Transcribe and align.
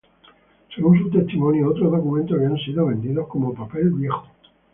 Según 0.75 0.97
su 0.99 1.11
testimonio, 1.11 1.69
otros 1.69 1.91
documentos 1.91 2.35
habían 2.35 2.57
sido 2.57 2.87
vendidos 2.87 3.27
como 3.27 3.53
papel 3.53 3.91
viejo. 3.91 4.25